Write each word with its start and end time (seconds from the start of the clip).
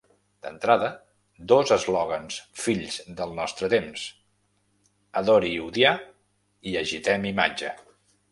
D'entrada, 0.43 0.87
dos 1.51 1.73
eslògans 1.75 2.37
fills 2.61 2.97
del 3.19 3.35
nostre 3.41 3.69
temps: 3.75 4.07
adori 5.23 5.51
odiar 5.69 5.95
i 6.71 6.75
agitem 6.85 7.29
imatge. 7.33 7.75